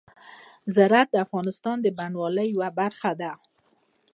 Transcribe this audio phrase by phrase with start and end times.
[0.75, 3.31] زراعت د افغانستان د بڼوالۍ یوه برخه ده.